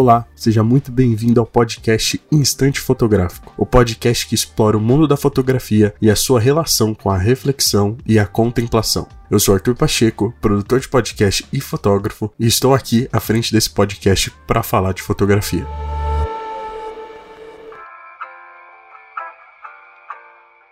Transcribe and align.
Olá, 0.00 0.24
seja 0.32 0.62
muito 0.62 0.92
bem-vindo 0.92 1.40
ao 1.40 1.44
podcast 1.44 2.22
Instante 2.30 2.78
Fotográfico, 2.78 3.52
o 3.56 3.66
podcast 3.66 4.28
que 4.28 4.34
explora 4.36 4.76
o 4.76 4.80
mundo 4.80 5.08
da 5.08 5.16
fotografia 5.16 5.92
e 6.00 6.08
a 6.08 6.14
sua 6.14 6.38
relação 6.38 6.94
com 6.94 7.10
a 7.10 7.18
reflexão 7.18 7.96
e 8.06 8.16
a 8.16 8.24
contemplação. 8.24 9.08
Eu 9.28 9.40
sou 9.40 9.56
Arthur 9.56 9.74
Pacheco, 9.74 10.32
produtor 10.40 10.78
de 10.78 10.88
podcast 10.88 11.44
e 11.52 11.60
fotógrafo, 11.60 12.32
e 12.38 12.46
estou 12.46 12.74
aqui 12.74 13.08
à 13.12 13.18
frente 13.18 13.52
desse 13.52 13.70
podcast 13.70 14.30
para 14.46 14.62
falar 14.62 14.92
de 14.92 15.02
fotografia. 15.02 15.66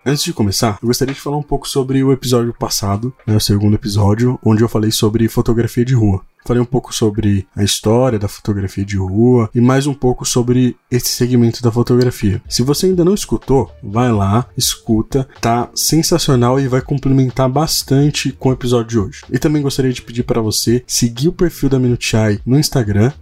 Antes 0.07 0.23
de 0.23 0.33
começar, 0.33 0.79
eu 0.81 0.87
gostaria 0.87 1.13
de 1.13 1.21
falar 1.21 1.37
um 1.37 1.43
pouco 1.43 1.69
sobre 1.69 2.01
o 2.05 2.13
episódio 2.13 2.55
passado, 2.57 3.13
né, 3.27 3.35
o 3.35 3.41
segundo 3.41 3.75
episódio, 3.75 4.39
onde 4.41 4.63
eu 4.63 4.69
falei 4.69 4.93
sobre 4.93 5.29
fotografia 5.29 5.85
de 5.85 5.97
rua. 5.97 6.23
Falei 6.47 6.63
um 6.63 6.67
pouco 6.67 6.95
sobre 6.95 7.45
a 7.57 7.65
história 7.65 8.21
da 8.21 8.29
fotografia 8.29 8.85
de 8.85 8.97
rua 8.97 9.51
e 9.53 9.61
mais 9.61 9.89
um 9.89 9.93
pouco 9.93 10.25
sobre 10.25 10.77
esse 10.89 11.09
segmento 11.09 11.61
da 11.61 11.73
fotografia. 11.73 12.41
Se 12.49 12.63
você 12.63 12.87
ainda 12.87 13.05
não 13.05 13.15
escutou, 13.15 13.69
vai 13.83 14.13
lá, 14.13 14.47
escuta, 14.57 15.29
tá 15.41 15.69
sensacional 15.75 16.61
e 16.61 16.69
vai 16.69 16.81
complementar 16.81 17.49
bastante 17.49 18.31
com 18.31 18.51
o 18.51 18.53
episódio 18.53 18.87
de 18.87 18.99
hoje. 18.99 19.23
E 19.29 19.41
também 19.41 19.61
gostaria 19.61 19.93
de 19.93 20.01
pedir 20.01 20.23
para 20.23 20.41
você 20.41 20.85
seguir 20.87 21.27
o 21.27 21.33
perfil 21.33 21.69
da 21.69 21.81
Minuchai 21.81 22.39
no 22.47 22.57
Instagram, 22.57 23.13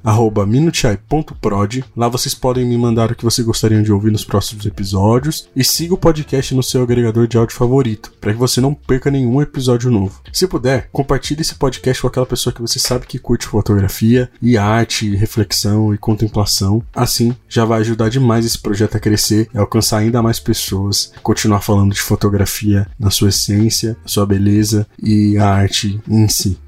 minuchai.prod. 0.47 1.83
Lá 1.97 2.09
vocês 2.09 2.34
podem 2.34 2.66
me 2.66 2.77
mandar 2.77 3.11
o 3.11 3.14
que 3.14 3.25
vocês 3.25 3.47
gostariam 3.47 3.83
de 3.83 3.91
ouvir 3.91 4.12
nos 4.12 4.25
próximos 4.25 4.66
episódios 4.66 5.48
e 5.56 5.64
siga 5.64 5.95
o 5.95 5.98
podcast 5.98 6.55
no 6.55 6.62
seu 6.62 6.83
agregador 6.83 7.27
de 7.27 7.38
áudio 7.38 7.56
favorito, 7.56 8.12
para 8.20 8.34
que 8.34 8.38
você 8.38 8.61
não 8.61 8.75
perca 8.75 9.11
nenhum 9.11 9.41
episódio 9.41 9.91
novo. 9.91 10.20
Se 10.30 10.47
puder, 10.47 10.91
compartilhe 10.92 11.41
esse 11.41 11.55
podcast 11.55 12.02
com 12.02 12.09
aquela 12.09 12.27
pessoa 12.27 12.52
que 12.52 12.61
você 12.61 12.78
sabe 12.78 13.06
que 13.06 13.14
que 13.15 13.19
curte 13.21 13.47
fotografia 13.47 14.29
e 14.43 14.59
arte, 14.59 15.15
reflexão 15.15 15.95
e 15.95 15.98
contemplação. 15.98 16.83
Assim, 16.93 17.37
já 17.48 17.65
vai 17.65 17.81
ajudar 17.81 18.09
demais 18.09 18.45
esse 18.45 18.59
projeto 18.59 18.97
a 18.97 19.01
crescer 19.01 19.48
e 19.55 19.59
alcançar 19.59 19.98
ainda 19.98 20.21
mais 20.21 20.41
pessoas, 20.41 21.12
continuar 21.23 21.61
falando 21.61 21.95
de 21.95 22.01
fotografia 22.01 22.89
na 22.98 23.11
sua 23.11 23.29
essência, 23.29 23.97
sua 24.05 24.27
beleza 24.27 24.84
e 25.01 25.39
a 25.39 25.48
arte 25.48 26.01
em 26.09 26.29
si. 26.29 26.59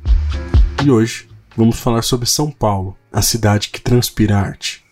E 0.85 0.89
hoje 0.89 1.29
vamos 1.57 1.81
falar 1.81 2.03
sobre 2.03 2.29
São 2.29 2.49
Paulo, 2.49 2.97
a 3.13 3.23
cidade 3.23 3.69
que 3.71 3.81
transpira 3.81 4.39
arte. 4.39 4.85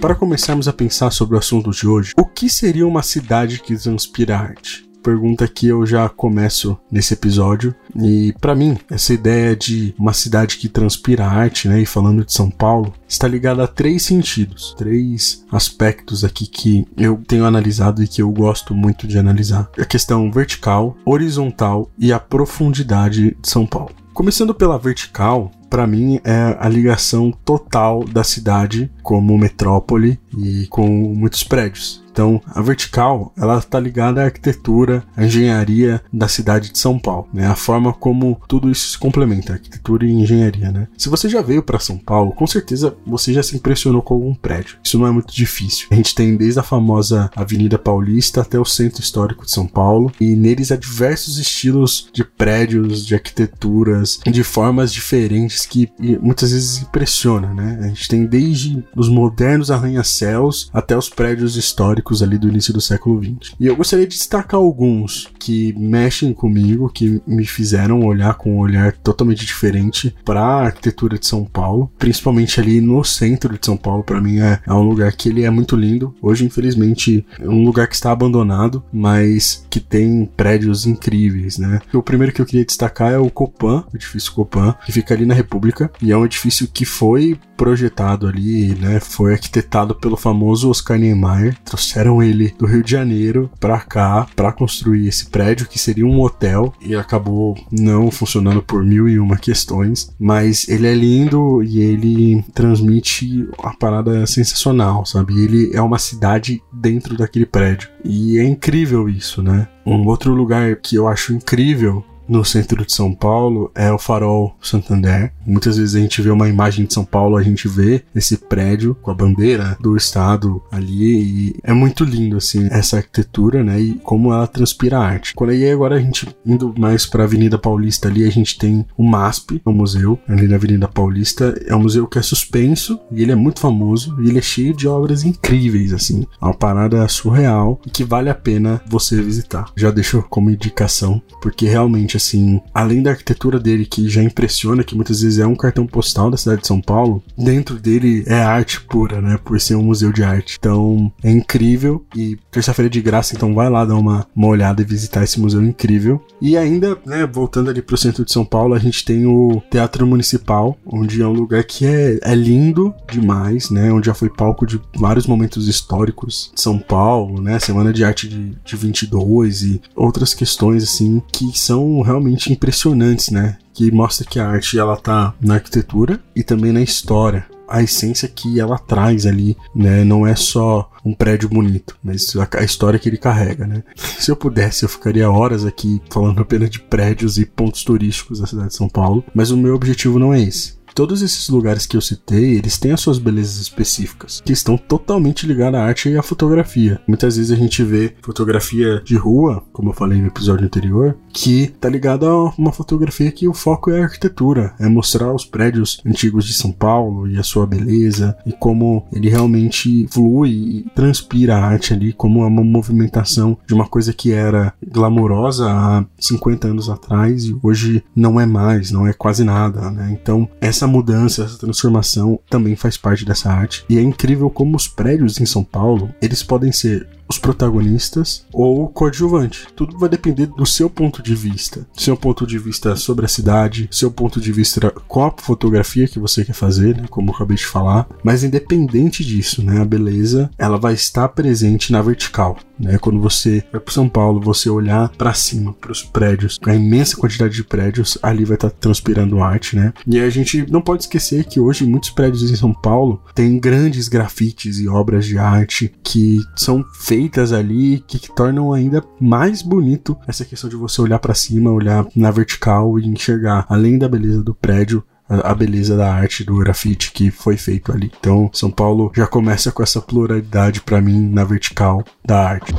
Para 0.00 0.14
começarmos 0.14 0.68
a 0.68 0.72
pensar 0.72 1.10
sobre 1.10 1.34
o 1.34 1.38
assunto 1.40 1.72
de 1.72 1.88
hoje, 1.88 2.12
o 2.16 2.24
que 2.24 2.48
seria 2.48 2.86
uma 2.86 3.02
cidade 3.02 3.58
que 3.58 3.76
transpira 3.76 4.38
arte? 4.38 4.85
Pergunta 5.06 5.46
que 5.46 5.68
eu 5.68 5.86
já 5.86 6.08
começo 6.08 6.76
nesse 6.90 7.14
episódio. 7.14 7.72
E 7.94 8.34
para 8.40 8.56
mim, 8.56 8.76
essa 8.90 9.14
ideia 9.14 9.54
de 9.54 9.94
uma 9.96 10.12
cidade 10.12 10.56
que 10.56 10.68
transpira 10.68 11.24
arte, 11.24 11.68
né, 11.68 11.80
e 11.80 11.86
falando 11.86 12.24
de 12.24 12.32
São 12.32 12.50
Paulo, 12.50 12.92
está 13.08 13.28
ligada 13.28 13.62
a 13.62 13.68
três 13.68 14.02
sentidos, 14.02 14.74
três 14.76 15.44
aspectos 15.52 16.24
aqui 16.24 16.48
que 16.48 16.84
eu 16.96 17.22
tenho 17.24 17.44
analisado 17.44 18.02
e 18.02 18.08
que 18.08 18.20
eu 18.20 18.30
gosto 18.32 18.74
muito 18.74 19.06
de 19.06 19.16
analisar. 19.16 19.70
A 19.78 19.84
questão 19.84 20.28
vertical, 20.32 20.96
horizontal 21.04 21.88
e 21.96 22.12
a 22.12 22.18
profundidade 22.18 23.36
de 23.40 23.48
São 23.48 23.64
Paulo. 23.64 23.94
Começando 24.12 24.54
pela 24.54 24.78
vertical, 24.78 25.52
para 25.68 25.86
mim 25.86 26.18
é 26.24 26.56
a 26.58 26.68
ligação 26.68 27.30
total 27.44 28.02
da 28.02 28.24
cidade 28.24 28.90
como 29.02 29.36
metrópole 29.36 30.18
e 30.36 30.66
com 30.68 30.88
muitos 30.88 31.44
prédios. 31.44 32.02
Então, 32.16 32.40
a 32.46 32.62
vertical, 32.62 33.30
ela 33.36 33.58
está 33.58 33.78
ligada 33.78 34.22
à 34.22 34.24
arquitetura, 34.24 35.04
à 35.14 35.26
engenharia 35.26 36.00
da 36.10 36.26
cidade 36.26 36.72
de 36.72 36.78
São 36.78 36.98
Paulo, 36.98 37.28
né? 37.30 37.46
A 37.46 37.54
forma 37.54 37.92
como 37.92 38.40
tudo 38.48 38.70
isso 38.70 38.92
se 38.92 38.98
complementa, 38.98 39.52
arquitetura 39.52 40.06
e 40.06 40.10
engenharia, 40.10 40.72
né? 40.72 40.88
Se 40.96 41.10
você 41.10 41.28
já 41.28 41.42
veio 41.42 41.62
para 41.62 41.78
São 41.78 41.98
Paulo, 41.98 42.32
com 42.32 42.46
certeza 42.46 42.96
você 43.06 43.34
já 43.34 43.42
se 43.42 43.54
impressionou 43.54 44.00
com 44.00 44.14
algum 44.14 44.34
prédio. 44.34 44.78
Isso 44.82 44.98
não 44.98 45.06
é 45.06 45.10
muito 45.10 45.34
difícil. 45.34 45.88
A 45.90 45.94
gente 45.94 46.14
tem 46.14 46.38
desde 46.38 46.58
a 46.58 46.62
famosa 46.62 47.30
Avenida 47.36 47.76
Paulista 47.78 48.40
até 48.40 48.58
o 48.58 48.64
Centro 48.64 49.02
Histórico 49.02 49.44
de 49.44 49.50
São 49.50 49.66
Paulo, 49.66 50.10
e 50.18 50.34
neles 50.34 50.72
há 50.72 50.76
diversos 50.76 51.36
estilos 51.36 52.08
de 52.14 52.24
prédios, 52.24 53.04
de 53.04 53.14
arquiteturas, 53.14 54.20
de 54.24 54.42
formas 54.42 54.90
diferentes 54.90 55.66
que 55.66 55.92
muitas 56.22 56.50
vezes 56.50 56.80
impressiona, 56.80 57.52
né? 57.52 57.78
A 57.82 57.88
gente 57.88 58.08
tem 58.08 58.24
desde 58.24 58.82
os 58.96 59.10
modernos 59.10 59.70
arranha-céus 59.70 60.70
até 60.72 60.96
os 60.96 61.10
prédios 61.10 61.56
históricos 61.56 62.05
históricos 62.06 62.22
ali 62.22 62.38
do 62.38 62.48
início 62.48 62.72
do 62.72 62.80
século 62.80 63.22
XX. 63.22 63.54
E 63.58 63.66
eu 63.66 63.76
gostaria 63.76 64.06
de 64.06 64.16
destacar 64.16 64.60
alguns 64.60 65.28
que 65.38 65.74
mexem 65.76 66.32
comigo, 66.32 66.90
que 66.90 67.20
me 67.26 67.44
fizeram 67.44 68.04
olhar 68.04 68.34
com 68.34 68.56
um 68.56 68.58
olhar 68.58 68.92
totalmente 68.92 69.44
diferente 69.44 70.14
para 70.24 70.40
a 70.40 70.64
arquitetura 70.66 71.18
de 71.18 71.26
São 71.26 71.44
Paulo, 71.44 71.90
principalmente 71.98 72.60
ali 72.60 72.80
no 72.80 73.02
centro 73.04 73.58
de 73.58 73.64
São 73.64 73.76
Paulo. 73.76 74.04
Para 74.04 74.20
mim 74.20 74.38
é, 74.38 74.60
é, 74.66 74.72
um 74.72 74.82
lugar 74.82 75.12
que 75.12 75.28
ele 75.28 75.44
é 75.44 75.50
muito 75.50 75.76
lindo. 75.76 76.14
Hoje, 76.22 76.44
infelizmente, 76.44 77.26
é 77.38 77.48
um 77.48 77.64
lugar 77.64 77.88
que 77.88 77.94
está 77.94 78.12
abandonado, 78.12 78.82
mas 78.92 79.66
que 79.70 79.80
tem 79.80 80.28
prédios 80.36 80.86
incríveis, 80.86 81.58
né? 81.58 81.80
O 81.92 82.02
primeiro 82.02 82.32
que 82.32 82.40
eu 82.40 82.46
queria 82.46 82.64
destacar 82.64 83.12
é 83.12 83.18
o 83.18 83.30
Copan, 83.30 83.84
o 83.92 83.96
edifício 83.96 84.32
Copan, 84.32 84.74
que 84.84 84.92
fica 84.92 85.14
ali 85.14 85.26
na 85.26 85.34
República 85.34 85.90
e 86.00 86.12
é 86.12 86.16
um 86.16 86.24
edifício 86.24 86.68
que 86.68 86.84
foi 86.84 87.38
projetado 87.56 88.26
ali, 88.26 88.74
né? 88.74 89.00
Foi 89.00 89.32
arquitetado 89.32 89.94
pelo 89.94 90.16
famoso 90.16 90.70
Oscar 90.70 90.98
Niemeyer. 90.98 91.56
Trouxeram 91.96 92.22
ele 92.22 92.54
do 92.58 92.66
Rio 92.66 92.82
de 92.82 92.90
Janeiro 92.90 93.50
para 93.58 93.80
cá 93.80 94.26
para 94.36 94.52
construir 94.52 95.08
esse 95.08 95.30
prédio 95.30 95.66
que 95.66 95.78
seria 95.78 96.04
um 96.04 96.20
hotel 96.20 96.70
e 96.78 96.94
acabou 96.94 97.56
não 97.72 98.10
funcionando 98.10 98.62
por 98.62 98.84
mil 98.84 99.08
e 99.08 99.18
uma 99.18 99.38
questões. 99.38 100.14
Mas 100.18 100.68
ele 100.68 100.86
é 100.86 100.94
lindo 100.94 101.62
e 101.62 101.80
ele 101.80 102.44
transmite 102.52 103.48
uma 103.58 103.74
parada 103.74 104.26
sensacional, 104.26 105.06
sabe? 105.06 105.42
Ele 105.42 105.70
é 105.74 105.80
uma 105.80 105.98
cidade 105.98 106.62
dentro 106.70 107.16
daquele 107.16 107.46
prédio 107.46 107.88
e 108.04 108.38
é 108.38 108.44
incrível 108.44 109.08
isso, 109.08 109.42
né? 109.42 109.66
Um 109.86 110.06
outro 110.06 110.34
lugar 110.34 110.76
que 110.76 110.96
eu 110.96 111.08
acho 111.08 111.32
incrível 111.32 112.04
no 112.28 112.44
centro 112.44 112.84
de 112.84 112.92
São 112.92 113.14
Paulo 113.14 113.70
é 113.74 113.92
o 113.92 113.98
Farol 113.98 114.56
Santander. 114.60 115.32
Muitas 115.46 115.76
vezes 115.76 115.94
a 115.94 116.00
gente 116.00 116.20
vê 116.20 116.30
uma 116.30 116.48
imagem 116.48 116.84
de 116.84 116.94
São 116.94 117.04
Paulo, 117.04 117.36
a 117.36 117.42
gente 117.42 117.68
vê 117.68 118.02
esse 118.14 118.36
prédio 118.36 118.96
com 119.00 119.10
a 119.10 119.14
bandeira 119.14 119.76
do 119.80 119.96
estado 119.96 120.62
ali 120.70 121.20
e 121.20 121.54
é 121.62 121.72
muito 121.72 122.04
lindo 122.04 122.36
assim 122.36 122.68
essa 122.70 122.96
arquitetura, 122.96 123.62
né? 123.62 123.80
E 123.80 123.94
como 124.02 124.32
ela 124.32 124.46
transpira 124.46 124.98
arte. 124.98 125.34
Quando 125.34 125.50
aí 125.50 125.70
agora 125.70 125.96
a 125.96 126.00
gente 126.00 126.28
indo 126.44 126.74
mais 126.76 127.06
para 127.06 127.22
a 127.22 127.26
Avenida 127.26 127.58
Paulista 127.58 128.08
ali, 128.08 128.24
a 128.24 128.30
gente 128.30 128.58
tem 128.58 128.84
o 128.96 129.04
MASP, 129.04 129.60
o 129.64 129.72
museu 129.72 130.18
ali 130.28 130.48
na 130.48 130.56
Avenida 130.56 130.88
Paulista. 130.88 131.54
É 131.66 131.74
um 131.74 131.82
museu 131.82 132.06
que 132.06 132.18
é 132.18 132.22
suspenso 132.22 132.98
e 133.10 133.22
ele 133.22 133.32
é 133.32 133.36
muito 133.36 133.60
famoso 133.60 134.16
e 134.20 134.28
ele 134.28 134.38
é 134.38 134.42
cheio 134.42 134.74
de 134.74 134.88
obras 134.88 135.24
incríveis 135.24 135.92
assim. 135.92 136.26
É 136.40 136.44
uma 136.44 136.54
parada 136.54 137.06
surreal 137.08 137.80
e 137.86 137.90
que 137.90 138.04
vale 138.04 138.28
a 138.28 138.34
pena 138.34 138.80
você 138.88 139.20
visitar. 139.22 139.66
Já 139.76 139.90
deixo 139.90 140.24
como 140.28 140.50
indicação 140.50 141.22
porque 141.40 141.66
realmente 141.66 142.15
assim, 142.16 142.60
além 142.74 143.02
da 143.02 143.10
arquitetura 143.10 143.58
dele 143.58 143.86
que 143.86 144.08
já 144.08 144.22
impressiona, 144.22 144.84
que 144.84 144.94
muitas 144.94 145.20
vezes 145.20 145.38
é 145.38 145.46
um 145.46 145.54
cartão 145.54 145.86
postal 145.86 146.30
da 146.30 146.36
cidade 146.36 146.62
de 146.62 146.66
São 146.66 146.80
Paulo, 146.80 147.22
dentro 147.36 147.78
dele 147.78 148.24
é 148.26 148.42
arte 148.42 148.80
pura, 148.80 149.20
né? 149.20 149.38
Por 149.42 149.60
ser 149.60 149.74
um 149.74 149.82
museu 149.82 150.12
de 150.12 150.22
arte. 150.22 150.56
Então 150.58 151.12
é 151.22 151.30
incrível 151.30 152.04
e 152.14 152.38
terça-feira 152.50 152.88
de 152.88 153.00
graça, 153.00 153.34
então 153.34 153.54
vai 153.54 153.68
lá 153.68 153.84
dar 153.84 153.96
uma, 153.96 154.26
uma 154.34 154.48
olhada 154.48 154.82
e 154.82 154.84
visitar 154.84 155.22
esse 155.22 155.40
museu 155.40 155.62
incrível. 155.62 156.20
E 156.40 156.56
ainda, 156.56 156.98
né, 157.06 157.26
voltando 157.26 157.70
ali 157.70 157.82
pro 157.82 157.96
centro 157.96 158.24
de 158.24 158.32
São 158.32 158.44
Paulo, 158.44 158.74
a 158.74 158.78
gente 158.78 159.04
tem 159.04 159.26
o 159.26 159.62
Teatro 159.70 160.06
Municipal, 160.06 160.76
onde 160.84 161.22
é 161.22 161.26
um 161.26 161.32
lugar 161.32 161.64
que 161.64 161.86
é, 161.86 162.18
é 162.22 162.34
lindo 162.34 162.94
demais, 163.10 163.70
né? 163.70 163.92
Onde 163.92 164.06
já 164.06 164.14
foi 164.14 164.28
palco 164.28 164.66
de 164.66 164.80
vários 164.96 165.26
momentos 165.26 165.68
históricos 165.68 166.50
de 166.54 166.60
São 166.60 166.78
Paulo, 166.78 167.40
né? 167.40 167.58
Semana 167.58 167.92
de 167.92 168.04
Arte 168.04 168.28
de, 168.28 168.56
de 168.64 168.76
22 168.76 169.62
e 169.62 169.80
outras 169.94 170.34
questões, 170.34 170.82
assim, 170.82 171.22
que 171.32 171.58
são 171.58 172.00
realmente 172.06 172.52
impressionantes, 172.52 173.30
né? 173.30 173.58
Que 173.74 173.90
mostra 173.90 174.26
que 174.26 174.38
a 174.38 174.48
arte 174.48 174.78
ela 174.78 174.96
tá 174.96 175.34
na 175.40 175.54
arquitetura 175.54 176.20
e 176.34 176.42
também 176.42 176.72
na 176.72 176.80
história. 176.80 177.46
A 177.68 177.82
essência 177.82 178.28
que 178.28 178.60
ela 178.60 178.78
traz 178.78 179.26
ali, 179.26 179.56
né? 179.74 180.04
Não 180.04 180.26
é 180.26 180.36
só 180.36 180.90
um 181.04 181.12
prédio 181.12 181.48
bonito, 181.48 181.96
mas 182.02 182.32
a, 182.36 182.64
história 182.64 182.98
que 182.98 183.08
ele 183.08 183.18
carrega, 183.18 183.66
né? 183.66 183.82
Se 183.96 184.30
eu 184.30 184.36
pudesse, 184.36 184.84
eu 184.84 184.88
ficaria 184.88 185.30
horas 185.30 185.64
aqui 185.64 186.00
falando 186.10 186.40
apenas 186.40 186.70
de 186.70 186.80
prédios 186.80 187.38
e 187.38 187.44
pontos 187.44 187.82
turísticos 187.82 188.40
da 188.40 188.46
cidade 188.46 188.68
de 188.68 188.76
São 188.76 188.88
Paulo, 188.88 189.24
mas 189.34 189.50
o 189.50 189.56
meu 189.56 189.74
objetivo 189.74 190.18
não 190.18 190.32
é 190.32 190.40
esse. 190.40 190.76
Todos 190.96 191.20
esses 191.20 191.50
lugares 191.50 191.84
que 191.84 191.94
eu 191.94 192.00
citei, 192.00 192.56
eles 192.56 192.78
têm 192.78 192.90
as 192.90 193.02
suas 193.02 193.18
belezas 193.18 193.60
específicas, 193.60 194.40
que 194.42 194.52
estão 194.54 194.78
totalmente 194.78 195.46
ligadas 195.46 195.78
à 195.78 195.84
arte 195.84 196.08
e 196.08 196.16
à 196.16 196.22
fotografia. 196.22 196.98
Muitas 197.06 197.36
vezes 197.36 197.52
a 197.52 197.54
gente 197.54 197.82
vê 197.82 198.14
fotografia 198.22 199.02
de 199.04 199.14
rua, 199.14 199.62
como 199.74 199.90
eu 199.90 199.92
falei 199.92 200.22
no 200.22 200.28
episódio 200.28 200.64
anterior, 200.64 201.14
que 201.34 201.66
tá 201.66 201.90
ligada 201.90 202.26
a 202.26 202.44
uma 202.56 202.72
fotografia 202.72 203.30
que 203.30 203.46
o 203.46 203.52
foco 203.52 203.90
é 203.90 204.00
a 204.00 204.04
arquitetura, 204.04 204.74
é 204.80 204.88
mostrar 204.88 205.34
os 205.34 205.44
prédios 205.44 206.00
antigos 206.06 206.46
de 206.46 206.54
São 206.54 206.72
Paulo 206.72 207.28
e 207.28 207.36
a 207.36 207.42
sua 207.42 207.66
beleza 207.66 208.34
e 208.46 208.52
como 208.52 209.06
ele 209.12 209.28
realmente 209.28 210.08
flui 210.10 210.48
e 210.50 210.86
transpira 210.94 211.56
a 211.56 211.62
arte 211.62 211.92
ali 211.92 212.14
como 212.14 212.40
uma 212.40 212.64
movimentação 212.64 213.58
de 213.66 213.74
uma 213.74 213.86
coisa 213.86 214.14
que 214.14 214.32
era 214.32 214.72
glamourosa 214.82 215.70
há 215.70 216.06
50 216.18 216.68
anos 216.68 216.88
atrás 216.88 217.44
e 217.44 217.56
hoje 217.62 218.02
não 218.14 218.40
é 218.40 218.46
mais, 218.46 218.90
não 218.90 219.06
é 219.06 219.12
quase 219.12 219.44
nada, 219.44 219.90
né? 219.90 220.16
Então, 220.18 220.48
essa 220.58 220.85
mudança, 220.86 221.44
essa 221.44 221.58
transformação 221.58 222.38
também 222.48 222.76
faz 222.76 222.96
parte 222.96 223.24
dessa 223.24 223.50
arte. 223.50 223.84
E 223.88 223.98
é 223.98 224.02
incrível 224.02 224.50
como 224.50 224.76
os 224.76 224.88
prédios 224.88 225.40
em 225.40 225.46
São 225.46 225.64
Paulo, 225.64 226.10
eles 226.20 226.42
podem 226.42 226.72
ser 226.72 227.06
os 227.28 227.38
protagonistas 227.38 228.44
ou 228.52 228.84
o 228.84 228.88
coadjuvante. 228.88 229.66
Tudo 229.74 229.98
vai 229.98 230.08
depender 230.08 230.46
do 230.46 230.66
seu 230.66 230.88
ponto 230.88 231.22
de 231.22 231.34
vista. 231.34 231.86
Seu 231.94 232.16
ponto 232.16 232.46
de 232.46 232.58
vista 232.58 232.96
sobre 232.96 233.24
a 233.24 233.28
cidade, 233.28 233.88
seu 233.90 234.10
ponto 234.10 234.40
de 234.40 234.52
vista 234.52 234.90
com 235.08 235.24
a 235.24 235.32
fotografia 235.36 236.08
que 236.08 236.18
você 236.18 236.44
quer 236.44 236.52
fazer, 236.52 236.96
né, 236.96 237.06
como 237.10 237.30
eu 237.30 237.34
acabei 237.34 237.56
de 237.56 237.66
falar. 237.66 238.06
Mas 238.22 238.44
independente 238.44 239.24
disso, 239.24 239.62
né, 239.62 239.80
a 239.80 239.84
beleza, 239.84 240.50
ela 240.58 240.78
vai 240.78 240.94
estar 240.94 241.28
presente 241.28 241.92
na 241.92 242.02
vertical. 242.02 242.58
Né? 242.78 242.98
Quando 242.98 243.20
você 243.20 243.64
vai 243.72 243.80
para 243.80 243.94
São 243.94 244.08
Paulo, 244.08 244.40
você 244.40 244.68
olhar 244.68 245.08
para 245.10 245.32
cima, 245.34 245.72
para 245.72 245.92
os 245.92 246.02
prédios, 246.02 246.58
a 246.64 246.74
imensa 246.74 247.16
quantidade 247.16 247.54
de 247.54 247.64
prédios, 247.64 248.18
ali 248.22 248.44
vai 248.44 248.56
estar 248.56 248.70
tá 248.70 248.76
transpirando 248.78 249.42
arte, 249.42 249.76
né? 249.76 249.92
E 250.06 250.20
a 250.20 250.28
gente 250.28 250.70
não 250.70 250.82
pode 250.82 251.04
esquecer 251.04 251.44
que 251.44 251.58
hoje 251.58 251.86
muitos 251.86 252.10
prédios 252.10 252.50
em 252.50 252.56
São 252.56 252.72
Paulo 252.72 253.22
têm 253.34 253.58
grandes 253.58 254.08
grafites 254.08 254.78
e 254.78 254.88
obras 254.88 255.24
de 255.24 255.38
arte 255.38 255.92
que 256.02 256.40
são 256.54 256.84
feitas 257.00 257.15
feitas 257.16 257.50
ali 257.50 258.04
que, 258.06 258.18
que 258.18 258.30
tornam 258.30 258.74
ainda 258.74 259.02
mais 259.18 259.62
bonito 259.62 260.16
essa 260.28 260.44
questão 260.44 260.68
de 260.68 260.76
você 260.76 261.00
olhar 261.00 261.18
para 261.18 261.32
cima, 261.32 261.70
olhar 261.70 262.06
na 262.14 262.30
vertical 262.30 262.98
e 262.98 263.06
enxergar, 263.06 263.64
além 263.70 263.98
da 263.98 264.06
beleza 264.06 264.42
do 264.42 264.54
prédio, 264.54 265.02
a 265.26 265.54
beleza 265.54 265.96
da 265.96 266.12
arte 266.12 266.44
do 266.44 266.58
grafite 266.58 267.10
que 267.12 267.30
foi 267.30 267.56
feito 267.56 267.90
ali. 267.90 268.12
Então, 268.20 268.50
São 268.52 268.70
Paulo 268.70 269.10
já 269.16 269.26
começa 269.26 269.72
com 269.72 269.82
essa 269.82 270.00
pluralidade 270.00 270.82
para 270.82 271.00
mim 271.00 271.26
na 271.28 271.42
vertical 271.42 272.04
da 272.24 272.50
arte. 272.50 272.74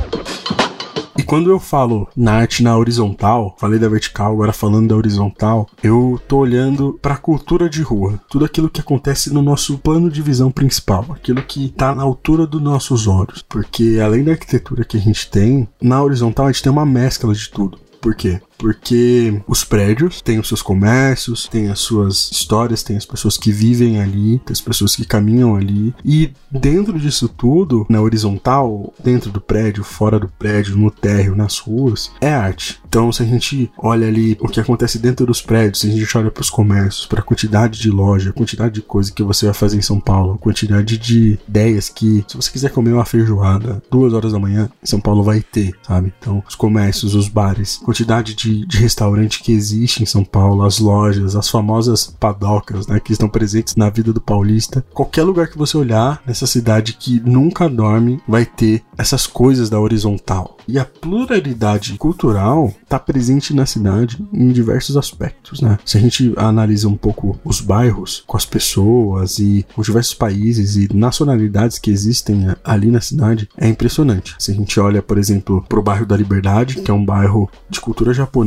Quando 1.28 1.50
eu 1.50 1.60
falo 1.60 2.08
na 2.16 2.32
arte 2.32 2.62
na 2.62 2.74
horizontal, 2.74 3.54
falei 3.58 3.78
da 3.78 3.86
vertical, 3.86 4.32
agora 4.32 4.50
falando 4.50 4.88
da 4.88 4.96
horizontal, 4.96 5.68
eu 5.82 6.18
tô 6.26 6.38
olhando 6.38 6.98
para 7.02 7.12
a 7.12 7.18
cultura 7.18 7.68
de 7.68 7.82
rua, 7.82 8.18
tudo 8.30 8.46
aquilo 8.46 8.70
que 8.70 8.80
acontece 8.80 9.30
no 9.30 9.42
nosso 9.42 9.76
plano 9.76 10.10
de 10.10 10.22
visão 10.22 10.50
principal, 10.50 11.04
aquilo 11.10 11.42
que 11.42 11.68
tá 11.68 11.94
na 11.94 12.02
altura 12.02 12.46
dos 12.46 12.62
nossos 12.62 13.06
olhos, 13.06 13.44
porque 13.46 14.00
além 14.02 14.24
da 14.24 14.32
arquitetura 14.32 14.86
que 14.86 14.96
a 14.96 15.00
gente 15.00 15.30
tem, 15.30 15.68
na 15.82 16.02
horizontal 16.02 16.46
a 16.46 16.50
gente 16.50 16.62
tem 16.62 16.72
uma 16.72 16.86
mescla 16.86 17.34
de 17.34 17.50
tudo. 17.50 17.78
Por 18.00 18.14
quê? 18.14 18.40
Porque 18.58 19.40
os 19.46 19.64
prédios 19.64 20.20
têm 20.20 20.38
os 20.38 20.48
seus 20.48 20.60
comércios, 20.60 21.46
têm 21.46 21.70
as 21.70 21.78
suas 21.78 22.30
histórias, 22.30 22.82
têm 22.82 22.96
as 22.96 23.06
pessoas 23.06 23.36
que 23.36 23.52
vivem 23.52 24.00
ali, 24.00 24.40
tem 24.40 24.52
as 24.52 24.60
pessoas 24.60 24.96
que 24.96 25.04
caminham 25.04 25.56
ali. 25.56 25.94
E 26.04 26.32
dentro 26.50 26.98
disso 26.98 27.28
tudo, 27.28 27.86
na 27.88 28.00
horizontal, 28.00 28.92
dentro 29.02 29.30
do 29.30 29.40
prédio, 29.40 29.84
fora 29.84 30.18
do 30.18 30.28
prédio, 30.28 30.76
no 30.76 30.90
térreo, 30.90 31.36
nas 31.36 31.58
ruas, 31.58 32.10
é 32.20 32.32
arte. 32.32 32.80
Então, 32.88 33.12
se 33.12 33.22
a 33.22 33.26
gente 33.26 33.70
olha 33.78 34.08
ali 34.08 34.36
o 34.40 34.48
que 34.48 34.60
acontece 34.60 34.98
dentro 34.98 35.26
dos 35.26 35.42
prédios, 35.42 35.80
se 35.80 35.88
a 35.88 35.92
gente 35.92 36.18
olha 36.18 36.30
para 36.30 36.40
os 36.40 36.50
comércios, 36.50 37.06
para 37.06 37.20
a 37.20 37.22
quantidade 37.22 37.78
de 37.78 37.90
loja, 37.90 38.30
a 38.30 38.32
quantidade 38.32 38.74
de 38.74 38.82
coisa 38.82 39.12
que 39.12 39.22
você 39.22 39.44
vai 39.44 39.54
fazer 39.54 39.76
em 39.76 39.82
São 39.82 40.00
Paulo, 40.00 40.34
a 40.34 40.38
quantidade 40.38 40.96
de 40.96 41.38
ideias 41.46 41.88
que, 41.88 42.24
se 42.26 42.36
você 42.36 42.50
quiser 42.50 42.70
comer 42.70 42.92
uma 42.92 43.04
feijoada 43.04 43.82
duas 43.90 44.12
horas 44.12 44.32
da 44.32 44.38
manhã, 44.38 44.70
em 44.82 44.86
São 44.86 45.00
Paulo 45.00 45.22
vai 45.22 45.40
ter, 45.40 45.74
sabe? 45.86 46.12
Então, 46.18 46.42
os 46.48 46.54
comércios, 46.54 47.14
os 47.14 47.28
bares, 47.28 47.76
quantidade 47.76 48.34
de 48.34 48.47
de, 48.48 48.66
de 48.66 48.78
restaurante 48.78 49.42
que 49.42 49.52
existe 49.52 50.02
em 50.02 50.06
São 50.06 50.24
Paulo, 50.24 50.64
as 50.64 50.78
lojas, 50.78 51.36
as 51.36 51.48
famosas 51.48 52.06
padocas, 52.18 52.86
né, 52.86 52.98
que 52.98 53.12
estão 53.12 53.28
presentes 53.28 53.76
na 53.76 53.90
vida 53.90 54.12
do 54.12 54.20
paulista. 54.20 54.84
Qualquer 54.92 55.22
lugar 55.24 55.48
que 55.48 55.58
você 55.58 55.76
olhar 55.76 56.22
nessa 56.26 56.46
cidade 56.46 56.94
que 56.94 57.20
nunca 57.20 57.68
dorme 57.68 58.20
vai 58.26 58.46
ter 58.46 58.82
essas 58.96 59.26
coisas 59.26 59.68
da 59.68 59.78
horizontal. 59.78 60.56
E 60.66 60.78
a 60.78 60.84
pluralidade 60.84 61.94
cultural 61.94 62.72
está 62.82 62.98
presente 62.98 63.54
na 63.54 63.64
cidade 63.64 64.22
em 64.32 64.48
diversos 64.48 64.96
aspectos, 64.96 65.60
né? 65.60 65.78
Se 65.84 65.96
a 65.96 66.00
gente 66.00 66.34
analisa 66.36 66.88
um 66.88 66.96
pouco 66.96 67.38
os 67.44 67.60
bairros 67.60 68.22
com 68.26 68.36
as 68.36 68.44
pessoas 68.44 69.38
e 69.38 69.64
os 69.76 69.86
diversos 69.86 70.14
países 70.14 70.76
e 70.76 70.88
nacionalidades 70.94 71.78
que 71.78 71.90
existem 71.90 72.48
ali 72.62 72.90
na 72.90 73.00
cidade, 73.00 73.48
é 73.56 73.68
impressionante. 73.68 74.34
Se 74.38 74.50
a 74.50 74.54
gente 74.54 74.78
olha, 74.78 75.00
por 75.00 75.16
exemplo, 75.16 75.64
para 75.66 75.78
o 75.78 75.82
bairro 75.82 76.04
da 76.04 76.16
Liberdade, 76.16 76.82
que 76.82 76.90
é 76.90 76.94
um 76.94 77.04
bairro 77.04 77.48
de 77.70 77.80
cultura 77.80 78.12
japonesa, 78.12 78.37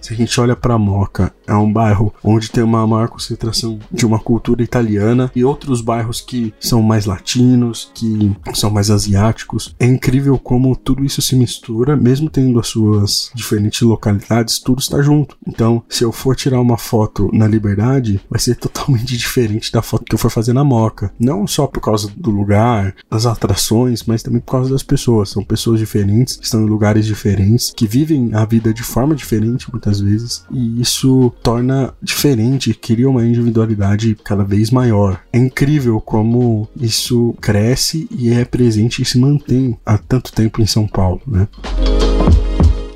se 0.00 0.12
a 0.12 0.16
gente 0.16 0.40
olha 0.40 0.56
para 0.56 0.78
Moca, 0.78 1.32
é 1.46 1.54
um 1.54 1.70
bairro 1.70 2.14
onde 2.22 2.50
tem 2.50 2.64
uma 2.64 2.86
maior 2.86 3.08
concentração 3.08 3.78
de 3.90 4.06
uma 4.06 4.18
cultura 4.18 4.62
italiana 4.62 5.30
e 5.34 5.44
outros 5.44 5.80
bairros 5.80 6.20
que 6.20 6.54
são 6.58 6.82
mais 6.82 7.04
latinos, 7.04 7.90
que 7.94 8.34
são 8.54 8.70
mais 8.70 8.90
asiáticos. 8.90 9.74
É 9.78 9.86
incrível 9.86 10.38
como 10.38 10.74
tudo 10.74 11.04
isso 11.04 11.20
se 11.20 11.36
mistura, 11.36 11.96
mesmo 11.96 12.30
tendo 12.30 12.58
as 12.58 12.68
suas 12.68 13.30
diferentes 13.34 13.82
localidades, 13.82 14.58
tudo 14.58 14.80
está 14.80 15.02
junto. 15.02 15.36
Então, 15.46 15.82
se 15.88 16.04
eu 16.04 16.12
for 16.12 16.34
tirar 16.34 16.60
uma 16.60 16.78
foto 16.78 17.30
na 17.32 17.46
Liberdade, 17.46 18.20
vai 18.30 18.40
ser 18.40 18.56
totalmente 18.56 19.16
diferente 19.16 19.70
da 19.70 19.82
foto 19.82 20.04
que 20.04 20.14
eu 20.14 20.18
for 20.18 20.30
fazer 20.30 20.52
na 20.52 20.64
Moca. 20.64 21.12
Não 21.18 21.46
só 21.46 21.66
por 21.66 21.80
causa 21.80 22.10
do 22.16 22.30
lugar, 22.30 22.94
das 23.10 23.26
atrações, 23.26 24.04
mas 24.04 24.22
também 24.22 24.40
por 24.40 24.52
causa 24.52 24.70
das 24.70 24.82
pessoas. 24.82 25.30
São 25.30 25.44
pessoas 25.44 25.80
diferentes, 25.80 26.38
estão 26.42 26.62
em 26.62 26.68
lugares 26.68 27.06
diferentes, 27.06 27.72
que 27.76 27.86
vivem 27.86 28.30
a 28.32 28.44
vida 28.44 28.72
de 28.72 28.82
forma 28.82 29.14
diferente 29.14 29.33
muitas 29.70 30.00
vezes, 30.00 30.44
e 30.50 30.80
isso 30.80 31.32
torna 31.42 31.92
diferente, 32.02 32.74
cria 32.74 33.08
uma 33.08 33.24
individualidade 33.24 34.16
cada 34.22 34.44
vez 34.44 34.70
maior. 34.70 35.20
É 35.32 35.38
incrível 35.38 36.00
como 36.00 36.68
isso 36.76 37.34
cresce 37.40 38.08
e 38.10 38.32
é 38.32 38.44
presente 38.44 39.02
e 39.02 39.04
se 39.04 39.18
mantém 39.18 39.76
há 39.84 39.98
tanto 39.98 40.32
tempo 40.32 40.60
em 40.60 40.66
São 40.66 40.86
Paulo, 40.86 41.20
né? 41.26 41.48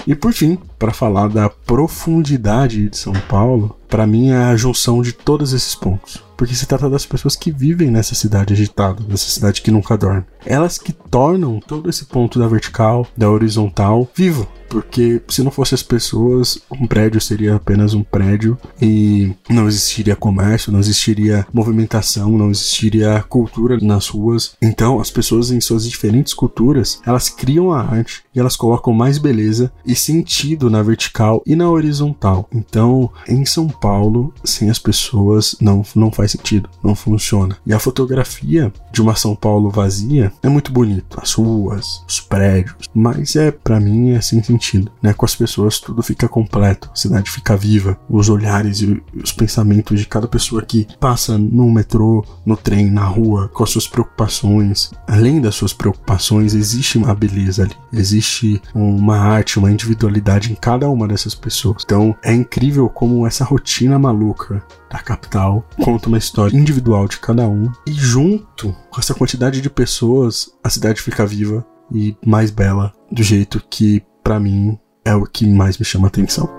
E 0.07 0.15
por 0.15 0.33
fim, 0.33 0.59
para 0.79 0.91
falar 0.91 1.29
da 1.29 1.51
profundidade 1.51 2.89
de 2.89 2.97
São 2.97 3.13
Paulo, 3.29 3.77
para 3.89 4.07
mim 4.07 4.31
é 4.31 4.37
a 4.37 4.57
junção 4.57 5.03
de 5.03 5.13
todos 5.13 5.53
esses 5.53 5.75
pontos. 5.75 6.28
Porque 6.39 6.55
se 6.55 6.67
trata 6.67 6.89
das 6.89 7.05
pessoas 7.05 7.35
que 7.35 7.51
vivem 7.51 7.91
nessa 7.91 8.15
cidade 8.15 8.55
agitada, 8.55 9.03
nessa 9.09 9.29
cidade 9.29 9.61
que 9.61 9.73
nunca 9.73 9.99
dorme. 9.99 10.25
Elas 10.47 10.79
que 10.79 10.93
tornam 10.93 11.59
todo 11.59 11.91
esse 11.91 12.05
ponto 12.05 12.39
da 12.39 12.47
vertical, 12.47 13.05
da 13.17 13.29
horizontal, 13.29 14.09
vivo. 14.15 14.49
Porque 14.69 15.23
se 15.29 15.43
não 15.43 15.51
fosse 15.51 15.75
as 15.75 15.83
pessoas, 15.83 16.59
um 16.71 16.87
prédio 16.87 17.21
seria 17.21 17.57
apenas 17.57 17.95
um 17.95 18.03
prédio 18.03 18.59
e 18.81 19.35
não 19.49 19.67
existiria 19.67 20.15
comércio, 20.15 20.71
não 20.71 20.79
existiria 20.79 21.47
movimentação, 21.53 22.31
não 22.31 22.51
existiria 22.51 23.25
cultura 23.29 23.79
nas 23.81 24.09
ruas. 24.09 24.53
Então, 24.61 25.01
as 25.01 25.11
pessoas 25.11 25.51
em 25.51 25.61
suas 25.61 25.89
diferentes 25.89 26.35
culturas, 26.35 27.01
elas 27.07 27.31
criam 27.31 27.73
a 27.73 27.81
arte 27.81 28.23
e 28.35 28.39
elas 28.39 28.57
colocam 28.57 28.93
mais 28.93 29.17
beleza 29.17 29.73
e 29.87 29.95
sentido 29.95 30.69
na 30.69 30.83
vertical 30.83 31.43
e 31.47 31.57
na 31.57 31.69
horizontal. 31.71 32.47
Então, 32.53 33.11
em 33.27 33.45
São 33.47 33.69
Paulo, 33.69 34.35
sem 34.45 34.69
as 34.69 34.79
pessoas, 34.79 35.57
não, 35.61 35.83
não 35.95 36.13
faz 36.13 36.28
sentido, 36.33 36.69
não 36.83 36.95
funciona. 36.95 37.57
E 37.67 37.73
a 37.73 37.79
fotografia 37.79 38.73
de 38.93 39.01
uma 39.01 39.17
São 39.17 39.35
Paulo 39.35 39.71
vazia 39.71 40.33
é 40.43 40.49
muito 40.49 40.73
bonito, 40.73 41.19
as 41.21 41.33
ruas, 41.33 42.05
os 42.09 42.21
prédios, 42.21 42.89
mas 42.95 43.37
é 43.37 43.51
para 43.51 43.81
mim 43.81 44.11
é 44.11 44.21
sem 44.21 44.43
sentido, 44.43 44.91
né? 45.03 45.13
Com 45.13 45.25
as 45.25 45.35
pessoas 45.35 45.79
tudo 45.81 46.03
fica 46.03 46.29
completo, 46.29 46.91
a 46.93 46.97
cidade 46.97 47.31
fica 47.31 47.57
viva, 47.57 47.99
os 48.09 48.29
olhares 48.29 48.81
e 48.81 49.03
os 49.15 49.33
pensamentos 49.33 49.99
de 49.99 50.07
cada 50.07 50.29
pessoa 50.29 50.63
que 50.63 50.87
passa 51.01 51.39
no 51.39 51.71
metrô, 51.71 52.25
no 52.45 52.57
trem, 52.57 52.91
na 52.91 53.05
rua, 53.05 53.49
com 53.49 53.65
as 53.65 53.71
suas 53.71 53.87
preocupações. 53.87 54.91
Além 55.07 55.41
das 55.41 55.55
suas 55.55 55.73
preocupações, 55.73 56.55
existe 56.55 56.99
uma 56.99 57.15
beleza 57.15 57.63
ali, 57.65 57.77
existe 57.93 58.61
uma 58.75 59.19
arte, 59.19 59.59
uma 59.59 59.71
individualidade 59.71 60.53
em 60.53 60.55
cada 60.55 60.89
uma 60.89 61.07
dessas 61.09 61.35
pessoas. 61.35 61.83
Então 61.85 62.17
é 62.23 62.33
incrível 62.33 62.89
como 62.89 63.27
essa 63.27 63.45
rotina 63.45 63.99
maluca 63.99 64.63
da 64.91 64.99
capital 64.99 65.67
conta 65.83 66.09
uma 66.09 66.19
história 66.19 66.57
individual 66.57 67.07
de 67.07 67.19
cada 67.19 67.49
um 67.49 67.71
e 67.87 67.93
junto 67.93 68.75
com 68.91 69.01
essa 69.01 69.15
quantidade 69.15 69.61
de 69.61 69.71
pessoas 69.71 70.51
a 70.63 70.71
cidade 70.71 71.01
fica 71.01 71.27
viva 71.27 71.67
e 71.93 72.17
mais 72.25 72.51
bela 72.51 72.93
do 73.11 73.23
jeito 73.23 73.63
que 73.71 74.03
para 74.23 74.39
mim 74.41 74.79
é 75.05 75.15
o 75.15 75.25
que 75.25 75.47
mais 75.47 75.79
me 75.79 75.85
chama 75.85 76.09
atenção. 76.09 76.58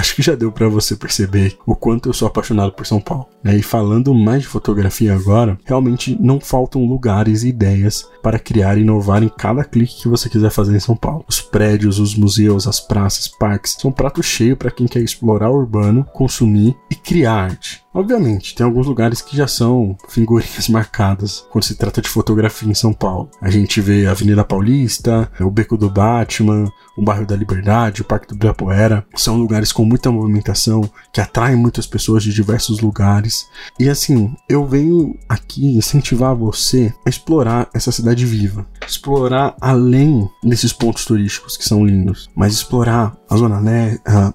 Acho 0.00 0.14
que 0.14 0.22
já 0.22 0.34
deu 0.34 0.50
para 0.50 0.66
você 0.66 0.96
perceber 0.96 1.58
o 1.66 1.76
quanto 1.76 2.08
eu 2.08 2.14
sou 2.14 2.26
apaixonado 2.26 2.72
por 2.72 2.86
São 2.86 2.98
Paulo. 2.98 3.28
Né? 3.44 3.58
E 3.58 3.62
falando 3.62 4.14
mais 4.14 4.40
de 4.40 4.48
fotografia 4.48 5.14
agora, 5.14 5.58
realmente 5.62 6.16
não 6.18 6.40
faltam 6.40 6.86
lugares 6.86 7.42
e 7.42 7.48
ideias 7.48 8.08
para 8.22 8.38
criar 8.38 8.78
e 8.78 8.80
inovar 8.80 9.22
em 9.22 9.28
cada 9.28 9.62
clique 9.62 10.00
que 10.00 10.08
você 10.08 10.30
quiser 10.30 10.50
fazer 10.50 10.74
em 10.74 10.80
São 10.80 10.96
Paulo. 10.96 11.22
Os 11.28 11.42
prédios, 11.42 11.98
os 11.98 12.14
museus, 12.14 12.66
as 12.66 12.80
praças, 12.80 13.28
parques 13.28 13.76
são 13.78 13.90
um 13.90 13.92
prato 13.94 14.22
cheio 14.22 14.56
para 14.56 14.70
quem 14.70 14.86
quer 14.86 15.00
explorar 15.00 15.50
o 15.50 15.56
urbano, 15.56 16.06
consumir 16.14 16.74
e 16.90 16.94
criar 16.94 17.34
arte. 17.34 17.82
Obviamente, 17.92 18.54
tem 18.54 18.64
alguns 18.64 18.86
lugares 18.86 19.20
que 19.20 19.36
já 19.36 19.48
são 19.48 19.96
figurinhas 20.08 20.68
marcadas 20.70 21.44
quando 21.50 21.64
se 21.64 21.74
trata 21.74 22.00
de 22.00 22.08
fotografia 22.08 22.70
em 22.70 22.74
São 22.74 22.92
Paulo. 22.92 23.28
A 23.40 23.50
gente 23.50 23.80
vê 23.80 24.06
a 24.06 24.12
Avenida 24.12 24.44
Paulista, 24.44 25.30
o 25.40 25.50
Beco 25.50 25.76
do 25.76 25.90
Batman, 25.90 26.70
o 26.96 27.02
Bairro 27.02 27.26
da 27.26 27.34
Liberdade, 27.34 28.02
o 28.02 28.04
Parque 28.04 28.28
do 28.28 28.34
Ibirapuera. 28.36 29.04
São 29.16 29.36
lugares 29.36 29.72
com 29.72 29.84
muita 29.84 30.10
movimentação, 30.10 30.88
que 31.12 31.20
atraem 31.20 31.56
muitas 31.56 31.84
pessoas 31.84 32.22
de 32.22 32.32
diversos 32.32 32.80
lugares. 32.80 33.48
E 33.78 33.88
assim, 33.88 34.32
eu 34.48 34.64
venho 34.64 35.18
aqui 35.28 35.76
incentivar 35.76 36.36
você 36.36 36.94
a 37.04 37.10
explorar 37.10 37.68
essa 37.74 37.90
cidade 37.90 38.24
viva. 38.24 38.64
Explorar 38.86 39.56
além 39.60 40.28
desses 40.44 40.72
pontos 40.72 41.04
turísticos 41.04 41.56
que 41.56 41.64
são 41.64 41.84
lindos, 41.84 42.30
mas 42.36 42.52
explorar 42.52 43.16
a 43.28 43.36
zona 43.36 43.60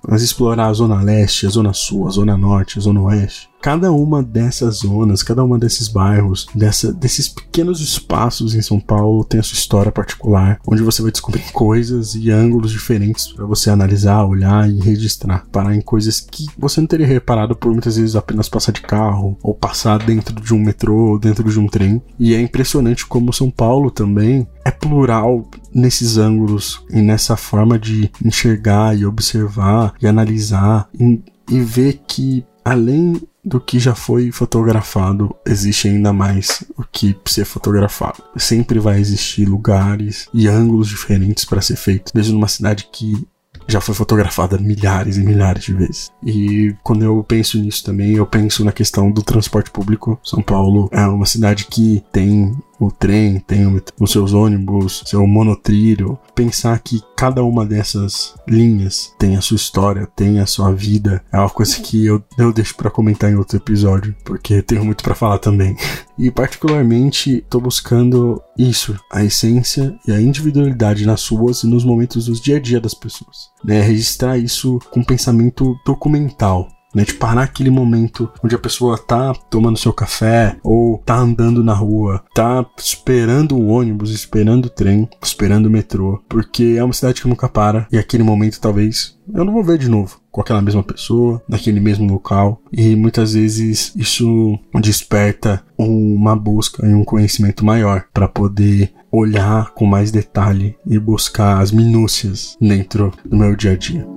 mas 0.07 0.21
explorar 0.21 0.67
a 0.67 0.73
zona 0.73 1.01
leste, 1.01 1.47
a 1.47 1.49
zona 1.49 1.73
sul, 1.73 2.07
a 2.07 2.11
zona 2.11 2.37
norte, 2.37 2.79
a 2.79 2.81
zona 2.81 3.01
oeste 3.01 3.44
cada 3.65 3.91
uma 3.91 4.21
dessas 4.21 4.75
zonas, 4.75 5.23
cada 5.23 5.43
uma 5.43 5.57
desses 5.57 5.87
bairros, 5.87 6.45
dessa, 6.53 6.93
desses 6.93 7.27
pequenos 7.27 7.81
espaços 7.81 8.53
em 8.53 8.61
São 8.61 8.79
Paulo 8.79 9.23
tem 9.23 9.39
a 9.39 9.43
sua 9.43 9.55
história 9.55 9.91
particular, 9.91 10.59
onde 10.67 10.83
você 10.83 11.01
vai 11.01 11.09
descobrir 11.09 11.41
coisas 11.51 12.13
e 12.13 12.29
ângulos 12.29 12.71
diferentes 12.71 13.33
para 13.33 13.43
você 13.43 13.71
analisar, 13.71 14.23
olhar 14.23 14.69
e 14.69 14.79
registrar, 14.79 15.47
parar 15.51 15.75
em 15.75 15.81
coisas 15.81 16.19
que 16.19 16.45
você 16.55 16.79
não 16.79 16.85
teria 16.85 17.07
reparado 17.07 17.55
por 17.55 17.71
muitas 17.71 17.97
vezes 17.97 18.15
apenas 18.15 18.47
passar 18.47 18.71
de 18.71 18.81
carro 18.81 19.35
ou 19.41 19.55
passar 19.55 19.97
dentro 19.97 20.39
de 20.39 20.53
um 20.53 20.59
metrô, 20.59 21.13
ou 21.13 21.19
dentro 21.19 21.49
de 21.49 21.59
um 21.59 21.65
trem. 21.65 21.99
E 22.19 22.35
é 22.35 22.39
impressionante 22.39 23.03
como 23.03 23.33
São 23.33 23.49
Paulo 23.49 23.89
também 23.89 24.47
é 24.63 24.69
plural 24.69 25.49
nesses 25.73 26.19
ângulos 26.19 26.85
e 26.91 27.01
nessa 27.01 27.35
forma 27.35 27.79
de 27.79 28.11
enxergar 28.23 28.95
e 28.95 29.07
observar 29.07 29.95
e 29.99 30.05
analisar 30.05 30.87
e, 30.99 31.19
e 31.49 31.59
ver 31.61 32.01
que 32.07 32.45
além 32.63 33.19
do 33.45 33.59
que 33.59 33.79
já 33.79 33.93
foi 33.93 34.31
fotografado, 34.31 35.35
existe 35.45 35.87
ainda 35.87 36.11
mais 36.11 36.63
o 36.75 36.83
que 36.83 37.15
ser 37.25 37.45
fotografado. 37.45 38.23
Sempre 38.35 38.79
vai 38.79 38.99
existir 38.99 39.45
lugares 39.45 40.27
e 40.33 40.47
ângulos 40.47 40.87
diferentes 40.87 41.45
para 41.45 41.61
ser 41.61 41.75
feito, 41.75 42.11
mesmo 42.15 42.33
numa 42.33 42.47
cidade 42.47 42.89
que 42.91 43.25
já 43.67 43.81
foi 43.81 43.95
fotografada 43.95 44.57
milhares 44.57 45.17
e 45.17 45.23
milhares 45.23 45.63
de 45.63 45.73
vezes. 45.73 46.11
E 46.23 46.75
quando 46.83 47.03
eu 47.03 47.23
penso 47.23 47.59
nisso 47.59 47.83
também, 47.83 48.13
eu 48.13 48.25
penso 48.25 48.63
na 48.63 48.71
questão 48.71 49.11
do 49.11 49.23
transporte 49.23 49.71
público. 49.71 50.19
São 50.23 50.41
Paulo 50.41 50.89
é 50.91 51.05
uma 51.07 51.25
cidade 51.25 51.65
que 51.65 52.03
tem 52.11 52.55
o 52.79 52.91
trem, 52.91 53.39
tem 53.39 53.81
os 53.99 54.11
seus 54.11 54.33
ônibus, 54.33 55.03
seu 55.05 55.25
monotrilho. 55.25 56.17
Pensar 56.33 56.79
que 56.79 57.01
cada 57.15 57.43
uma 57.43 57.65
dessas 57.65 58.35
linhas 58.47 59.13
tem 59.17 59.35
a 59.35 59.41
sua 59.41 59.55
história, 59.55 60.07
tem 60.15 60.39
a 60.39 60.45
sua 60.45 60.71
vida, 60.71 61.23
é 61.31 61.37
uma 61.37 61.49
coisa 61.49 61.79
que 61.79 62.05
eu, 62.05 62.23
eu 62.37 62.51
deixo 62.51 62.75
para 62.75 62.91
comentar 62.91 63.31
em 63.31 63.35
outro 63.35 63.57
episódio, 63.57 64.15
porque 64.23 64.61
tenho 64.61 64.85
muito 64.85 65.03
para 65.03 65.15
falar 65.15 65.39
também. 65.39 65.75
E 66.17 66.31
particularmente 66.31 67.39
estou 67.39 67.59
buscando 67.59 68.41
isso, 68.57 68.97
a 69.11 69.25
essência 69.25 69.93
e 70.07 70.13
a 70.13 70.21
individualidade 70.21 71.05
nas 71.05 71.19
suas 71.19 71.63
e 71.63 71.67
nos 71.67 71.83
momentos 71.83 72.27
do 72.27 72.33
dia 72.33 72.55
a 72.55 72.59
dia 72.59 72.79
das 72.79 72.93
pessoas. 72.93 73.49
Né? 73.61 73.81
Registrar 73.81 74.37
isso 74.37 74.79
com 74.91 75.03
pensamento 75.03 75.75
documental, 75.85 76.69
né? 76.95 77.03
De 77.03 77.13
parar 77.13 77.43
aquele 77.43 77.69
momento 77.69 78.31
onde 78.43 78.55
a 78.55 78.59
pessoa 78.59 78.97
tá 78.97 79.33
tomando 79.49 79.77
seu 79.77 79.93
café 79.93 80.57
ou 80.63 80.97
tá 81.05 81.17
andando 81.17 81.63
na 81.63 81.73
rua, 81.73 82.23
tá 82.33 82.65
esperando 82.77 83.57
o 83.57 83.67
ônibus, 83.67 84.11
esperando 84.11 84.65
o 84.65 84.69
trem, 84.69 85.07
esperando 85.21 85.67
o 85.67 85.71
metrô, 85.71 86.23
porque 86.27 86.75
é 86.77 86.83
uma 86.83 86.93
cidade 86.93 87.21
que 87.21 87.27
nunca 87.27 87.49
para 87.49 87.87
e 87.91 87.97
aquele 87.97 88.23
momento 88.23 88.59
talvez 88.59 89.15
eu 89.33 89.43
não 89.43 89.53
vou 89.53 89.63
ver 89.63 89.77
de 89.77 89.89
novo 89.89 90.19
com 90.31 90.41
aquela 90.41 90.61
mesma 90.61 90.83
pessoa, 90.83 91.41
naquele 91.47 91.79
mesmo 91.79 92.11
local, 92.11 92.61
e 92.69 92.93
muitas 92.93 93.33
vezes 93.33 93.95
isso 93.95 94.59
desperta 94.81 95.63
uma 95.77 96.35
busca 96.35 96.85
e 96.85 96.93
um 96.93 97.05
conhecimento 97.05 97.63
maior 97.63 98.03
para 98.13 98.27
poder 98.27 98.91
olhar 99.09 99.71
com 99.71 99.85
mais 99.85 100.11
detalhe 100.11 100.75
e 100.85 100.99
buscar 100.99 101.61
as 101.61 101.71
minúcias 101.71 102.57
dentro 102.59 103.13
do 103.23 103.37
meu 103.37 103.55
dia 103.55 103.71
a 103.71 103.77
dia. 103.77 104.14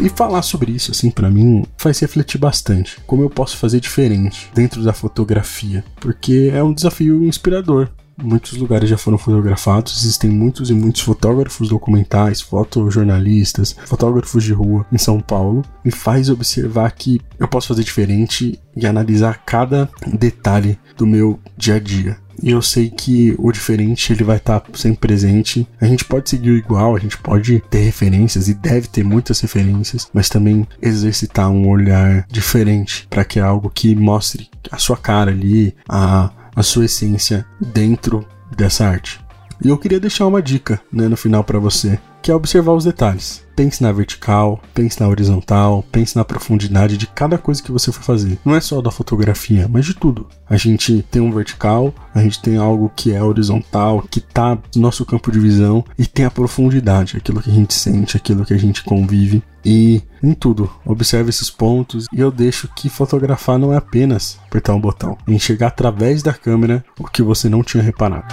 E 0.00 0.08
falar 0.08 0.40
sobre 0.40 0.72
isso, 0.72 0.90
assim, 0.92 1.10
para 1.10 1.30
mim, 1.30 1.64
faz 1.76 1.98
refletir 2.00 2.38
bastante. 2.38 2.98
Como 3.06 3.22
eu 3.22 3.28
posso 3.28 3.58
fazer 3.58 3.80
diferente 3.80 4.50
dentro 4.54 4.82
da 4.82 4.94
fotografia. 4.94 5.84
Porque 6.00 6.50
é 6.54 6.62
um 6.62 6.72
desafio 6.72 7.22
inspirador. 7.22 7.90
Muitos 8.22 8.56
lugares 8.56 8.88
já 8.88 8.96
foram 8.96 9.18
fotografados, 9.18 9.96
existem 10.00 10.30
muitos 10.30 10.70
e 10.70 10.74
muitos 10.74 11.02
fotógrafos 11.02 11.68
documentais, 11.68 12.40
fotojornalistas, 12.40 13.76
fotógrafos 13.86 14.44
de 14.44 14.52
rua 14.52 14.86
em 14.92 14.98
São 14.98 15.20
Paulo, 15.20 15.62
me 15.84 15.90
faz 15.90 16.28
observar 16.28 16.90
que 16.92 17.20
eu 17.38 17.48
posso 17.48 17.68
fazer 17.68 17.84
diferente 17.84 18.60
e 18.76 18.86
analisar 18.86 19.42
cada 19.44 19.88
detalhe 20.06 20.78
do 20.96 21.06
meu 21.06 21.38
dia 21.56 21.76
a 21.76 21.80
dia 21.80 22.16
e 22.42 22.50
eu 22.50 22.62
sei 22.62 22.88
que 22.88 23.34
o 23.38 23.52
diferente 23.52 24.12
ele 24.12 24.24
vai 24.24 24.38
estar 24.38 24.60
tá 24.60 24.72
sempre 24.74 25.00
presente. 25.00 25.66
A 25.80 25.86
gente 25.86 26.04
pode 26.04 26.30
seguir 26.30 26.50
o 26.50 26.56
igual, 26.56 26.96
a 26.96 26.98
gente 26.98 27.18
pode 27.18 27.62
ter 27.70 27.80
referências 27.80 28.48
e 28.48 28.54
deve 28.54 28.88
ter 28.88 29.04
muitas 29.04 29.40
referências, 29.40 30.08
mas 30.12 30.28
também 30.28 30.66
exercitar 30.80 31.50
um 31.50 31.68
olhar 31.68 32.26
diferente 32.30 33.06
para 33.08 33.24
que 33.24 33.38
é 33.38 33.42
algo 33.42 33.70
que 33.70 33.94
mostre 33.94 34.48
a 34.70 34.78
sua 34.78 34.96
cara 34.96 35.30
ali, 35.30 35.74
a, 35.88 36.30
a 36.60 36.62
sua 36.62 36.84
essência 36.84 37.46
dentro 37.58 38.26
dessa 38.54 38.86
arte. 38.86 39.18
E 39.64 39.68
eu 39.68 39.78
queria 39.78 39.98
deixar 39.98 40.26
uma 40.26 40.42
dica 40.42 40.78
né, 40.92 41.08
no 41.08 41.16
final 41.16 41.42
para 41.42 41.58
você, 41.58 41.98
que 42.22 42.30
é 42.30 42.34
observar 42.34 42.72
os 42.72 42.84
detalhes. 42.84 43.44
Pense 43.54 43.82
na 43.82 43.92
vertical, 43.92 44.58
pense 44.72 44.98
na 45.00 45.08
horizontal, 45.08 45.84
pense 45.92 46.16
na 46.16 46.24
profundidade 46.24 46.96
de 46.96 47.06
cada 47.06 47.36
coisa 47.36 47.62
que 47.62 47.72
você 47.72 47.92
for 47.92 48.02
fazer. 48.02 48.38
Não 48.44 48.54
é 48.54 48.60
só 48.60 48.80
da 48.80 48.90
fotografia, 48.90 49.68
mas 49.68 49.84
de 49.84 49.92
tudo. 49.92 50.26
A 50.48 50.56
gente 50.56 51.04
tem 51.10 51.20
um 51.20 51.30
vertical, 51.30 51.92
a 52.14 52.22
gente 52.22 52.40
tem 52.40 52.56
algo 52.56 52.90
que 52.96 53.12
é 53.12 53.22
horizontal, 53.22 54.02
que 54.10 54.20
tá 54.20 54.56
no 54.74 54.80
nosso 54.80 55.04
campo 55.04 55.30
de 55.30 55.38
visão, 55.38 55.84
e 55.98 56.06
tem 56.06 56.24
a 56.24 56.30
profundidade, 56.30 57.18
aquilo 57.18 57.42
que 57.42 57.50
a 57.50 57.54
gente 57.54 57.74
sente, 57.74 58.16
aquilo 58.16 58.46
que 58.46 58.54
a 58.54 58.58
gente 58.58 58.82
convive. 58.82 59.42
E 59.62 60.02
em 60.22 60.32
tudo, 60.32 60.70
observe 60.86 61.28
esses 61.28 61.50
pontos 61.50 62.06
e 62.12 62.18
eu 62.18 62.30
deixo 62.30 62.66
que 62.74 62.88
fotografar 62.88 63.58
não 63.58 63.74
é 63.74 63.76
apenas 63.76 64.38
apertar 64.46 64.74
um 64.74 64.80
botão, 64.80 65.18
é 65.28 65.32
enxergar 65.32 65.66
através 65.66 66.22
da 66.22 66.32
câmera 66.32 66.82
o 66.98 67.04
que 67.04 67.22
você 67.22 67.46
não 67.46 67.62
tinha 67.62 67.82
reparado. 67.82 68.24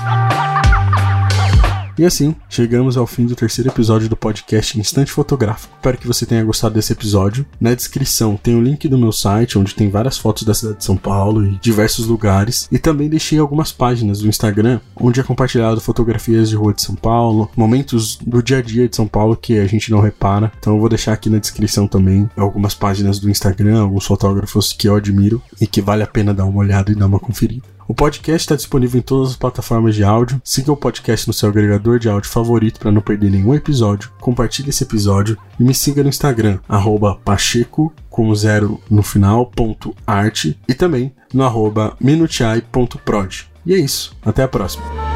E 1.98 2.06
assim, 2.06 2.36
chegamos 2.48 2.96
ao 2.96 3.08
fim 3.08 3.26
do 3.26 3.36
terceiro 3.36 3.72
episódio 3.72 4.08
do 4.08 4.16
podcast 4.16 4.80
Instante 4.80 5.12
Fotográfico. 5.12 5.74
Espero 5.76 5.98
que 5.98 6.06
você 6.06 6.28
tenha 6.28 6.44
gostado 6.44 6.76
desse 6.76 6.94
episódio. 6.94 7.44
Na 7.60 7.74
descrição 7.74 8.38
tem 8.38 8.56
o 8.56 8.62
link 8.62 8.88
do 8.88 9.00
meu 9.00 9.12
site, 9.12 9.58
onde 9.58 9.74
tem 9.74 9.90
várias 9.90 10.16
fotos 10.16 10.44
da 10.44 10.54
cidade 10.54 10.78
de 10.78 10.84
São 10.84 10.96
Paulo 10.96 11.44
e 11.44 11.58
diversos 11.60 12.06
lugares. 12.06 12.68
E 12.72 12.78
também 12.78 13.10
deixei 13.10 13.40
algumas 13.40 13.72
páginas 13.72 14.20
do 14.20 14.28
Instagram, 14.28 14.80
onde 14.96 15.20
é 15.20 15.24
compartilhado 15.24 15.82
fotografias 15.82 16.50
de 16.50 16.56
rua 16.56 16.72
de 16.72 16.84
São 16.84 16.94
Paulo, 16.94 17.50
momentos 17.58 18.16
do 18.18 18.44
dia 18.44 18.60
a 18.60 18.62
dia 18.62 18.88
de 18.88 18.96
São 18.96 19.08
Paulo 19.08 19.36
que 19.36 19.58
a 19.58 19.66
gente 19.66 19.90
não 19.90 20.00
repara. 20.00 20.52
Então 20.60 20.76
eu 20.76 20.80
vou 20.80 20.90
deixar 20.90 21.14
aqui 21.14 21.32
na 21.32 21.40
descrição 21.40 21.88
também 21.88 22.30
algumas 22.38 22.76
páginas 22.76 23.18
do 23.18 23.28
Instagram, 23.28 23.82
alguns 23.82 24.06
fotógrafos 24.06 24.72
que 24.72 24.88
eu 24.88 24.96
admiro 24.96 25.42
e 25.60 25.66
que 25.66 25.82
vale 25.82 26.04
a 26.04 26.08
pena 26.08 26.32
dar 26.32 26.46
uma 26.46 26.60
olhada 26.60 26.92
e 26.92 26.96
dar 26.96 27.08
uma 27.08 27.20
conferida. 27.20 27.77
O 27.88 27.94
podcast 27.94 28.44
está 28.44 28.56
disponível 28.56 29.00
em 29.00 29.02
todas 29.02 29.32
as 29.32 29.38
plataformas 29.38 29.96
de 29.96 30.04
áudio. 30.04 30.42
Siga 30.44 30.74
o 30.74 30.78
podcast 30.78 31.26
no 31.26 31.34
seu 31.34 31.48
agregador 31.48 32.00
de 32.00 32.10
áudio 32.10 32.30
favorito 32.30 32.82
para 32.82 32.92
não 32.92 33.02
perder 33.02 33.32
nenhum 33.32 33.56
episódio. 33.56 34.12
Compartilhe 34.20 34.72
esse 34.72 34.84
episódio 34.84 35.38
e 35.58 35.64
me 35.64 35.74
siga 35.74 36.04
no 36.04 36.10
Instagram, 36.10 36.60
pacheco 37.24 37.94
com 38.10 38.34
zero 38.36 38.82
no 38.90 39.02
final, 39.02 39.46
ponto 39.46 39.96
arte, 40.06 40.60
e 40.68 40.74
também 40.74 41.14
no 41.34 41.44
arroba 41.44 41.96
minutiai.prod. 42.02 43.48
E 43.66 43.74
é 43.74 43.78
isso, 43.78 44.16
até 44.22 44.44
a 44.44 44.48
próxima. 44.48 45.07